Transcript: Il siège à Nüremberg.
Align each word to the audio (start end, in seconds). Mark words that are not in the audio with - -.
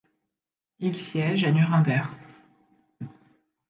Il 0.79 0.99
siège 0.99 1.43
à 1.43 1.51
Nüremberg. 1.51 2.09